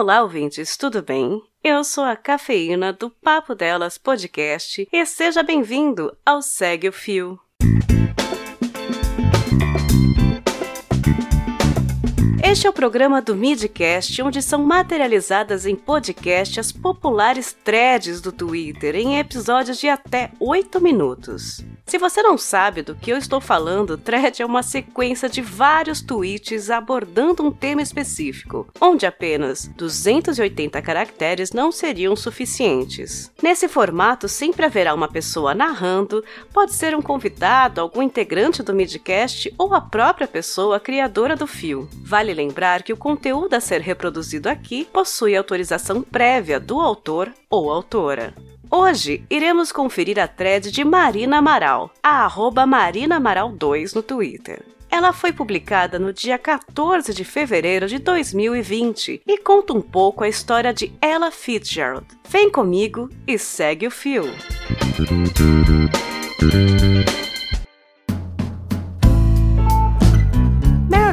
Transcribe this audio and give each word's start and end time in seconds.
Olá, 0.00 0.22
ouvintes, 0.22 0.76
tudo 0.76 1.02
bem? 1.02 1.42
Eu 1.62 1.82
sou 1.82 2.04
a 2.04 2.14
Cafeína 2.14 2.92
do 2.92 3.10
Papo 3.10 3.52
Delas 3.52 3.98
Podcast 3.98 4.88
e 4.92 5.04
seja 5.04 5.42
bem-vindo 5.42 6.16
ao 6.24 6.40
Segue 6.40 6.88
o 6.88 6.92
Fio. 6.92 7.36
Este 12.50 12.66
é 12.66 12.70
o 12.70 12.72
programa 12.72 13.20
do 13.20 13.36
Midcast, 13.36 14.22
onde 14.22 14.40
são 14.40 14.64
materializadas 14.64 15.66
em 15.66 15.76
podcast 15.76 16.58
as 16.58 16.72
populares 16.72 17.54
threads 17.62 18.22
do 18.22 18.32
Twitter 18.32 18.96
em 18.96 19.18
episódios 19.18 19.78
de 19.78 19.86
até 19.86 20.30
8 20.40 20.80
minutos. 20.80 21.62
Se 21.84 21.98
você 21.98 22.22
não 22.22 22.36
sabe 22.36 22.82
do 22.82 22.94
que 22.94 23.10
eu 23.10 23.16
estou 23.16 23.40
falando, 23.40 23.96
thread 23.96 24.42
é 24.42 24.46
uma 24.46 24.62
sequência 24.62 25.28
de 25.28 25.40
vários 25.40 26.02
tweets 26.02 26.70
abordando 26.70 27.42
um 27.42 27.50
tema 27.50 27.80
específico, 27.80 28.66
onde 28.78 29.06
apenas 29.06 29.66
280 29.74 30.80
caracteres 30.82 31.52
não 31.52 31.72
seriam 31.72 32.14
suficientes. 32.14 33.30
Nesse 33.42 33.68
formato, 33.68 34.28
sempre 34.28 34.66
haverá 34.66 34.94
uma 34.94 35.08
pessoa 35.08 35.54
narrando, 35.54 36.22
pode 36.52 36.74
ser 36.74 36.94
um 36.94 37.00
convidado, 37.00 37.80
algum 37.80 38.02
integrante 38.02 38.62
do 38.62 38.74
Midcast 38.74 39.52
ou 39.56 39.74
a 39.74 39.80
própria 39.80 40.28
pessoa 40.28 40.78
criadora 40.78 41.36
do 41.36 41.46
fio. 41.46 41.88
Vale 42.02 42.37
lembrar 42.38 42.84
que 42.84 42.92
o 42.92 42.96
conteúdo 42.96 43.54
a 43.54 43.60
ser 43.60 43.80
reproduzido 43.80 44.48
aqui 44.48 44.84
possui 44.92 45.36
autorização 45.36 46.02
prévia 46.02 46.60
do 46.60 46.80
autor 46.80 47.32
ou 47.50 47.68
autora. 47.68 48.32
Hoje 48.70 49.24
iremos 49.28 49.72
conferir 49.72 50.20
a 50.20 50.28
thread 50.28 50.70
de 50.70 50.84
Marina 50.84 51.38
Amaral, 51.38 51.90
a 52.00 52.28
Marina 52.66 53.16
Amaral 53.16 53.50
2 53.50 53.94
no 53.94 54.02
Twitter. 54.02 54.62
Ela 54.90 55.12
foi 55.12 55.32
publicada 55.32 55.98
no 55.98 56.12
dia 56.12 56.38
14 56.38 57.12
de 57.12 57.24
fevereiro 57.24 57.88
de 57.88 57.98
2020 57.98 59.22
e 59.26 59.38
conta 59.38 59.72
um 59.74 59.80
pouco 59.80 60.22
a 60.22 60.28
história 60.28 60.72
de 60.72 60.92
Ella 61.02 61.30
Fitzgerald. 61.30 62.06
Vem 62.28 62.50
comigo 62.50 63.10
e 63.26 63.36
segue 63.36 63.86
o 63.86 63.90
fio. 63.90 64.24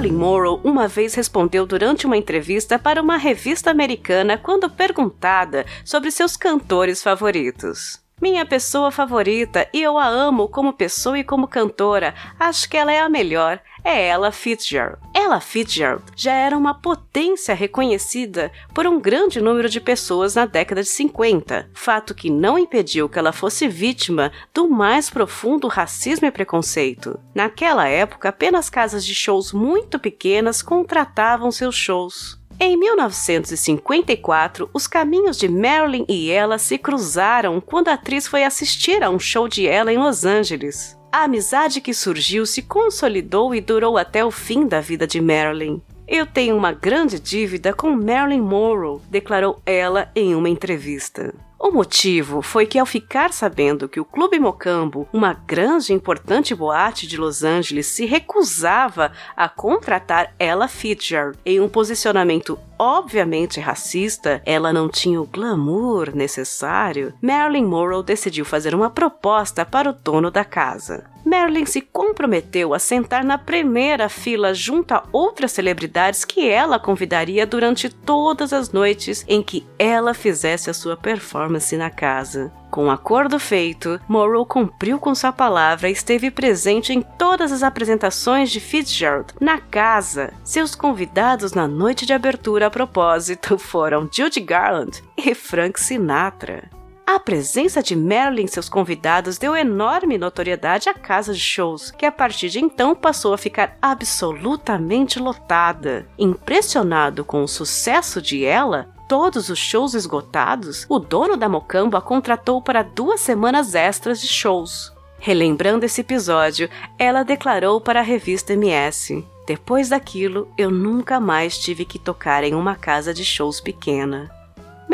Marilyn 0.05 0.19
Monroe 0.19 0.59
uma 0.63 0.87
vez 0.87 1.15
respondeu 1.15 1.65
durante 1.65 2.05
uma 2.05 2.17
entrevista 2.17 2.77
para 2.77 3.01
uma 3.01 3.17
revista 3.17 3.71
americana 3.71 4.37
quando 4.37 4.69
perguntada 4.69 5.65
sobre 5.83 6.11
seus 6.11 6.37
cantores 6.37 7.01
favoritos. 7.01 7.99
Minha 8.21 8.45
pessoa 8.45 8.91
favorita 8.91 9.67
e 9.73 9.81
eu 9.81 9.97
a 9.97 10.07
amo 10.07 10.47
como 10.47 10.73
pessoa 10.73 11.17
e 11.17 11.23
como 11.23 11.47
cantora. 11.47 12.13
Acho 12.39 12.69
que 12.69 12.77
ela 12.77 12.91
é 12.91 12.99
a 12.99 13.09
melhor. 13.09 13.59
É 13.83 14.09
Ella 14.09 14.31
Fitzgerald. 14.31 14.99
Ella 15.25 15.39
Fitzgerald 15.39 16.03
já 16.15 16.33
era 16.33 16.55
uma 16.55 16.75
potência 16.75 17.55
reconhecida 17.55 18.51
por 18.75 18.85
um 18.85 19.01
grande 19.01 19.41
número 19.41 19.67
de 19.67 19.81
pessoas 19.81 20.35
na 20.35 20.45
década 20.45 20.83
de 20.83 20.87
50, 20.87 21.67
fato 21.73 22.13
que 22.13 22.29
não 22.29 22.59
impediu 22.59 23.09
que 23.09 23.17
ela 23.17 23.33
fosse 23.33 23.67
vítima 23.67 24.31
do 24.53 24.69
mais 24.69 25.09
profundo 25.09 25.67
racismo 25.67 26.27
e 26.27 26.31
preconceito. 26.31 27.19
Naquela 27.33 27.87
época, 27.87 28.29
apenas 28.29 28.69
casas 28.69 29.03
de 29.03 29.15
shows 29.15 29.51
muito 29.51 29.97
pequenas 29.97 30.61
contratavam 30.61 31.51
seus 31.51 31.75
shows. 31.75 32.39
Em 32.59 32.77
1954, 32.77 34.69
os 34.73 34.87
caminhos 34.87 35.37
de 35.37 35.49
Marilyn 35.49 36.05
e 36.07 36.31
ela 36.31 36.57
se 36.57 36.77
cruzaram 36.77 37.59
quando 37.59 37.89
a 37.89 37.93
atriz 37.93 38.27
foi 38.27 38.43
assistir 38.43 39.03
a 39.03 39.09
um 39.09 39.19
show 39.19 39.47
de 39.47 39.67
ela 39.67 39.91
em 39.91 39.97
Los 39.97 40.23
Angeles. 40.23 40.97
A 41.11 41.23
amizade 41.23 41.81
que 41.81 41.93
surgiu 41.93 42.45
se 42.45 42.61
consolidou 42.61 43.53
e 43.53 43.59
durou 43.59 43.97
até 43.97 44.23
o 44.23 44.31
fim 44.31 44.67
da 44.67 44.79
vida 44.79 45.05
de 45.05 45.19
Marilyn. 45.19 45.81
Eu 46.07 46.25
tenho 46.25 46.55
uma 46.55 46.71
grande 46.71 47.19
dívida 47.19 47.73
com 47.73 47.91
Marilyn 47.91 48.41
Monroe, 48.41 49.01
declarou 49.09 49.61
ela 49.65 50.09
em 50.15 50.33
uma 50.35 50.49
entrevista. 50.49 51.33
O 51.65 51.71
motivo 51.71 52.43
foi 52.43 52.67
que, 52.67 52.77
ao 52.77 52.85
ficar 52.85 53.33
sabendo 53.33 53.89
que 53.89 53.99
o 53.99 54.05
Clube 54.05 54.37
Mocambo, 54.37 55.09
uma 55.11 55.33
grande 55.33 55.91
e 55.91 55.95
importante 55.95 56.53
boate 56.53 57.07
de 57.07 57.17
Los 57.17 57.43
Angeles, 57.43 57.87
se 57.87 58.05
recusava 58.05 59.11
a 59.35 59.49
contratar 59.49 60.35
Ella 60.37 60.67
Fitzgerald 60.67 61.39
em 61.43 61.59
um 61.59 61.67
posicionamento 61.67 62.59
obviamente 62.77 63.59
racista, 63.59 64.41
ela 64.45 64.71
não 64.71 64.89
tinha 64.89 65.21
o 65.21 65.25
glamour 65.25 66.15
necessário, 66.15 67.13
Marilyn 67.21 67.65
Monroe 67.65 68.03
decidiu 68.03 68.45
fazer 68.45 68.73
uma 68.75 68.89
proposta 68.89 69.65
para 69.65 69.89
o 69.89 69.93
dono 69.93 70.29
da 70.29 70.43
casa. 70.43 71.05
Marilyn 71.25 71.65
se 71.65 71.81
comprometeu 71.81 72.73
a 72.73 72.77
sentar 72.77 73.23
na 73.23 73.37
primeira 73.37 74.07
fila 74.07 74.53
junto 74.53 74.93
a 74.93 75.03
outras 75.11 75.51
celebridades 75.51 76.23
que 76.23 76.47
ela 76.47 76.77
convidaria 76.77 77.47
durante 77.47 77.89
todas 77.89 78.53
as 78.53 78.71
noites 78.71 79.25
em 79.27 79.41
que 79.41 79.65
ela 79.79 80.13
fizesse 80.13 80.69
a 80.69 80.73
sua 80.73 80.95
performance 80.95 81.75
na 81.75 81.89
casa. 81.89 82.51
Com 82.75 82.87
o 82.87 82.91
acordo 82.91 83.39
feito, 83.39 84.01
Morrow 84.05 84.45
cumpriu 84.45 84.99
com 84.99 85.15
sua 85.15 85.31
palavra 85.31 85.87
e 85.87 85.93
esteve 85.93 86.29
presente 86.29 86.91
em 86.91 87.01
todas 87.01 87.53
as 87.53 87.63
apresentações 87.63 88.51
de 88.51 88.59
Fitzgerald 88.59 89.33
na 89.39 89.61
casa. 89.61 90.33
Seus 90.43 90.75
convidados 90.75 91.53
na 91.53 91.69
noite 91.69 92.05
de 92.05 92.11
abertura 92.11 92.67
a 92.67 92.69
propósito 92.69 93.55
foram 93.57 94.09
Judy 94.11 94.41
Garland 94.41 95.01
e 95.15 95.33
Frank 95.33 95.79
Sinatra. 95.79 96.69
A 97.07 97.17
presença 97.17 97.81
de 97.81 97.95
Marilyn 97.95 98.43
e 98.43 98.49
seus 98.49 98.67
convidados 98.67 99.37
deu 99.37 99.55
enorme 99.55 100.17
notoriedade 100.17 100.89
à 100.89 100.93
casa 100.93 101.33
de 101.33 101.39
shows, 101.39 101.91
que 101.91 102.05
a 102.05 102.11
partir 102.11 102.49
de 102.49 102.59
então 102.59 102.93
passou 102.93 103.33
a 103.33 103.37
ficar 103.37 103.77
absolutamente 103.81 105.17
lotada. 105.17 106.05
Impressionado 106.19 107.23
com 107.23 107.41
o 107.41 107.47
sucesso 107.47 108.21
de 108.21 108.43
ela, 108.43 108.93
todos 109.07 109.49
os 109.49 109.59
shows 109.59 109.93
esgotados, 109.93 110.85
o 110.89 110.99
dono 110.99 111.37
da 111.37 111.47
Mocambo 111.47 111.97
a 111.97 112.01
contratou 112.01 112.61
para 112.61 112.83
duas 112.83 113.21
semanas 113.21 113.75
extras 113.75 114.19
de 114.19 114.27
shows. 114.27 114.93
Relembrando 115.17 115.85
esse 115.85 116.01
episódio, 116.01 116.69
ela 116.99 117.23
declarou 117.23 117.79
para 117.79 117.99
a 117.99 118.03
revista 118.03 118.53
MS: 118.53 119.25
Depois 119.47 119.89
daquilo, 119.89 120.47
eu 120.57 120.69
nunca 120.69 121.19
mais 121.19 121.57
tive 121.57 121.85
que 121.85 121.97
tocar 121.97 122.43
em 122.43 122.53
uma 122.53 122.75
casa 122.75 123.13
de 123.13 123.23
shows 123.23 123.59
pequena. 123.61 124.34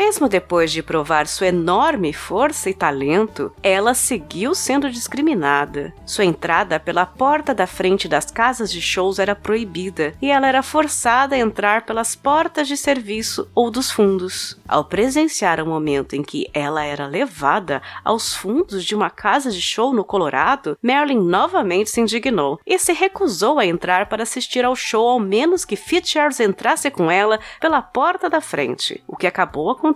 Mesmo 0.04 0.28
depois 0.28 0.72
de 0.72 0.82
provar 0.82 1.28
sua 1.28 1.46
enorme 1.46 2.12
força 2.12 2.68
e 2.68 2.74
talento, 2.74 3.52
ela 3.62 3.94
seguiu 3.94 4.52
sendo 4.52 4.90
discriminada. 4.90 5.94
Sua 6.04 6.24
entrada 6.24 6.80
pela 6.80 7.06
porta 7.06 7.54
da 7.54 7.68
frente 7.68 8.08
das 8.08 8.28
casas 8.28 8.72
de 8.72 8.82
shows 8.82 9.20
era 9.20 9.36
proibida 9.36 10.12
e 10.20 10.28
ela 10.28 10.48
era 10.48 10.60
forçada 10.60 11.36
a 11.36 11.38
entrar 11.38 11.86
pelas 11.86 12.16
portas 12.16 12.66
de 12.66 12.76
serviço 12.76 13.48
ou 13.54 13.70
dos 13.70 13.92
fundos. 13.92 14.60
Ao 14.66 14.84
presenciar 14.84 15.60
o 15.60 15.66
momento 15.66 16.16
em 16.16 16.22
que 16.24 16.50
ela 16.52 16.82
era 16.82 17.06
levada 17.06 17.80
aos 18.04 18.34
fundos 18.34 18.84
de 18.84 18.96
uma 18.96 19.08
casa 19.08 19.52
de 19.52 19.62
show 19.62 19.94
no 19.94 20.04
Colorado, 20.04 20.76
Marilyn 20.82 21.20
novamente 21.20 21.90
se 21.90 22.00
indignou 22.00 22.58
e 22.66 22.76
se 22.76 22.92
recusou 22.92 23.60
a 23.60 23.64
entrar 23.64 24.08
para 24.08 24.24
assistir 24.24 24.64
ao 24.64 24.74
show 24.74 25.08
ao 25.08 25.20
menos 25.20 25.64
que 25.64 25.76
Fitzgerald 25.76 26.42
entrasse 26.42 26.90
com 26.90 27.08
ela 27.08 27.38
pela 27.60 27.80
porta 27.80 28.28
da 28.28 28.40
frente, 28.40 29.00
o 29.06 29.16
que 29.16 29.28
acabou 29.28 29.70
acontecendo. 29.70 29.91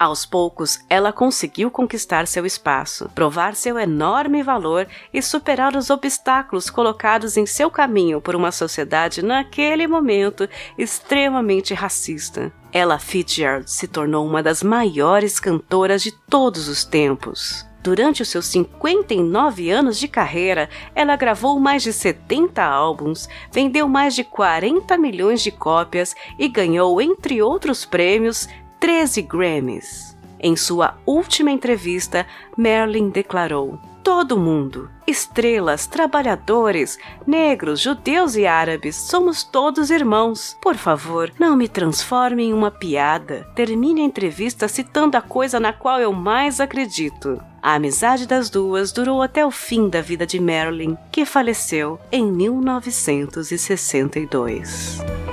Aos 0.00 0.24
poucos, 0.24 0.78
ela 0.88 1.12
conseguiu 1.12 1.70
conquistar 1.70 2.26
seu 2.26 2.46
espaço, 2.46 3.10
provar 3.14 3.54
seu 3.54 3.78
enorme 3.78 4.42
valor 4.42 4.88
e 5.12 5.20
superar 5.20 5.76
os 5.76 5.90
obstáculos 5.90 6.70
colocados 6.70 7.36
em 7.36 7.44
seu 7.44 7.70
caminho 7.70 8.18
por 8.18 8.34
uma 8.34 8.50
sociedade 8.50 9.22
naquele 9.22 9.86
momento 9.86 10.48
extremamente 10.78 11.74
racista. 11.74 12.50
Ella 12.72 12.98
Fitzgerald 12.98 13.70
se 13.70 13.86
tornou 13.86 14.26
uma 14.26 14.42
das 14.42 14.62
maiores 14.62 15.38
cantoras 15.38 16.02
de 16.02 16.12
todos 16.12 16.66
os 16.66 16.82
tempos. 16.82 17.68
Durante 17.82 18.20
os 18.20 18.28
seus 18.28 18.44
59 18.46 19.70
anos 19.70 19.98
de 19.98 20.06
carreira, 20.06 20.68
ela 20.94 21.16
gravou 21.16 21.58
mais 21.58 21.82
de 21.82 21.94
70 21.94 22.62
álbuns, 22.62 23.26
vendeu 23.50 23.88
mais 23.88 24.14
de 24.14 24.22
40 24.22 24.98
milhões 24.98 25.42
de 25.42 25.50
cópias 25.50 26.14
e 26.38 26.46
ganhou, 26.46 27.00
entre 27.00 27.40
outros 27.40 27.86
prêmios, 27.86 28.46
13 28.80 29.22
Grammys. 29.22 30.16
Em 30.40 30.56
sua 30.56 30.96
última 31.04 31.50
entrevista, 31.50 32.26
Marilyn 32.56 33.10
declarou: 33.10 33.78
Todo 34.02 34.38
mundo, 34.38 34.88
estrelas, 35.06 35.86
trabalhadores, 35.86 36.98
negros, 37.26 37.78
judeus 37.78 38.36
e 38.36 38.46
árabes, 38.46 38.96
somos 38.96 39.44
todos 39.44 39.90
irmãos. 39.90 40.56
Por 40.62 40.76
favor, 40.76 41.30
não 41.38 41.54
me 41.54 41.68
transforme 41.68 42.44
em 42.44 42.54
uma 42.54 42.70
piada. 42.70 43.46
Termine 43.54 44.00
a 44.00 44.04
entrevista 44.04 44.66
citando 44.66 45.18
a 45.18 45.20
coisa 45.20 45.60
na 45.60 45.74
qual 45.74 46.00
eu 46.00 46.14
mais 46.14 46.58
acredito. 46.58 47.38
A 47.62 47.74
amizade 47.74 48.26
das 48.26 48.48
duas 48.48 48.92
durou 48.92 49.20
até 49.20 49.44
o 49.44 49.50
fim 49.50 49.90
da 49.90 50.00
vida 50.00 50.26
de 50.26 50.40
Marilyn, 50.40 50.96
que 51.12 51.26
faleceu 51.26 52.00
em 52.10 52.32
1962. 52.32 55.29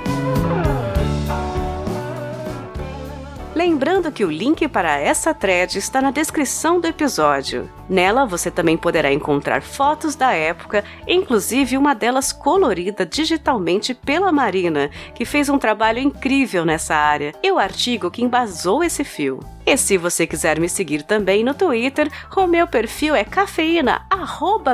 Lembrando 3.58 4.12
que 4.12 4.24
o 4.24 4.30
link 4.30 4.68
para 4.68 5.00
essa 5.00 5.34
thread 5.34 5.78
está 5.78 6.00
na 6.00 6.12
descrição 6.12 6.78
do 6.78 6.86
episódio. 6.86 7.68
Nela 7.88 8.26
você 8.26 8.50
também 8.50 8.76
poderá 8.76 9.12
encontrar 9.12 9.62
fotos 9.62 10.14
da 10.14 10.32
época, 10.32 10.84
inclusive 11.06 11.78
uma 11.78 11.94
delas 11.94 12.32
colorida 12.32 13.06
digitalmente 13.06 13.94
pela 13.94 14.30
Marina, 14.30 14.90
que 15.14 15.24
fez 15.24 15.48
um 15.48 15.58
trabalho 15.58 15.98
incrível 15.98 16.64
nessa 16.64 16.94
área, 16.94 17.34
e 17.42 17.50
o 17.50 17.58
artigo 17.58 18.10
que 18.10 18.22
embasou 18.22 18.84
esse 18.84 19.04
fio. 19.04 19.40
E 19.66 19.76
se 19.76 19.98
você 19.98 20.26
quiser 20.26 20.58
me 20.58 20.66
seguir 20.66 21.02
também 21.02 21.44
no 21.44 21.52
Twitter, 21.52 22.10
o 22.34 22.46
meu 22.46 22.66
perfil 22.66 23.14
é 23.14 23.22
cafeína, 23.22 24.06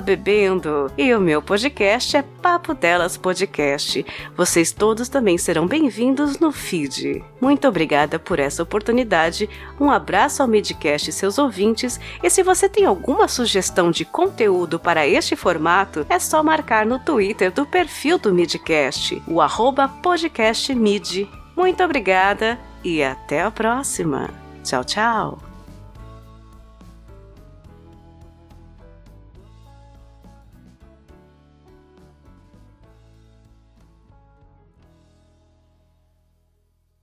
bebendo. 0.00 0.90
E 0.96 1.12
o 1.14 1.20
meu 1.20 1.43
podcast 1.43 2.16
é 2.16 2.22
Papo 2.22 2.75
Delas 2.75 3.16
Podcast. 3.16 4.05
Vocês 4.37 4.70
todos 4.70 5.08
também 5.08 5.37
serão 5.37 5.66
bem-vindos 5.66 6.38
no 6.38 6.52
feed. 6.52 7.25
Muito 7.40 7.66
obrigada 7.66 8.19
por 8.19 8.38
essa 8.38 8.62
oportunidade, 8.62 9.49
um 9.81 9.90
abraço 9.90 10.43
ao 10.43 10.49
Midcast 10.49 11.11
e 11.11 11.12
seus 11.12 11.38
ouvintes, 11.38 11.99
e 12.22 12.31
se 12.31 12.43
você 12.43 12.69
tem 12.69 12.87
alguma 13.04 13.28
sugestão 13.28 13.90
de 13.90 14.02
conteúdo 14.02 14.78
para 14.78 15.06
este 15.06 15.36
formato, 15.36 16.06
é 16.08 16.18
só 16.18 16.42
marcar 16.42 16.86
no 16.86 16.98
Twitter 16.98 17.52
do 17.52 17.66
perfil 17.66 18.18
do 18.18 18.32
Midcast, 18.32 19.22
o 19.26 19.42
arroba 19.42 19.86
podcastmid. 19.88 21.28
Muito 21.54 21.84
obrigada 21.84 22.58
e 22.82 23.04
até 23.04 23.42
a 23.42 23.50
próxima! 23.50 24.30
Tchau, 24.62 24.82
tchau! 24.84 25.53